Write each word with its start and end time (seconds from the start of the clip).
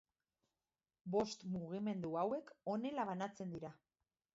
Bost 1.17 1.45
mugimendu 1.57 2.17
hauek 2.25 2.53
honela 2.75 3.11
banatzen 3.15 3.59
dira. 3.59 3.79